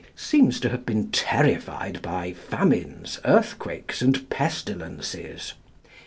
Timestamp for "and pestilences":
4.01-5.53